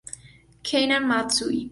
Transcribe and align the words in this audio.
Kenya 0.67 0.97
Matsui 0.99 1.69